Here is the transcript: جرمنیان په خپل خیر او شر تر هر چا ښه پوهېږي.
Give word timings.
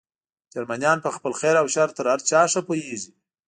جرمنیان 0.53 0.97
په 1.05 1.09
خپل 1.15 1.31
خیر 1.39 1.55
او 1.61 1.67
شر 1.73 1.89
تر 1.97 2.05
هر 2.11 2.19
چا 2.29 2.41
ښه 2.51 2.61
پوهېږي. 2.67 3.11